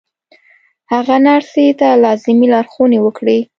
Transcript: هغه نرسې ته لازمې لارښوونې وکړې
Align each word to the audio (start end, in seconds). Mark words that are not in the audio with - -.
هغه 0.93 1.15
نرسې 1.27 1.65
ته 1.79 1.89
لازمې 2.03 2.47
لارښوونې 2.53 2.99
وکړې 3.01 3.39